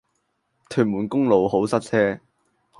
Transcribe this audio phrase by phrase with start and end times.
[0.67, 2.19] 屯門公路好塞車